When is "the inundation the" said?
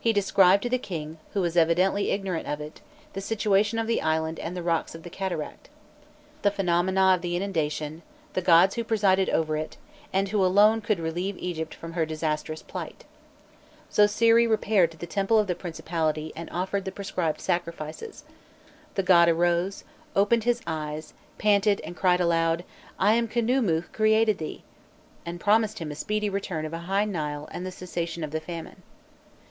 7.20-8.40